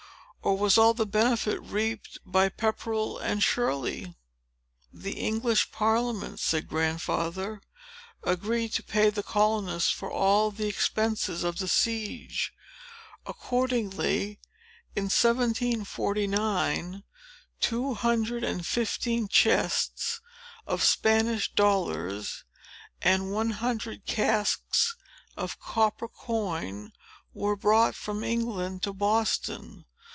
[0.43, 4.15] "Or was all the benefit reaped by Pepperell and Shirley?"
[4.91, 7.61] "The English Parliament," said Grandfather,
[8.23, 12.55] "agreed to pay the colonists for all the expenses of the siege.
[13.27, 14.39] Accordingly,
[14.95, 17.03] in 1749,
[17.59, 20.21] two hundred and fifteen chests
[20.65, 22.45] of Spanish dollars,
[22.99, 24.95] and one hundred casks
[25.37, 26.93] of copper coin,
[27.31, 29.85] were brought from England to Boston.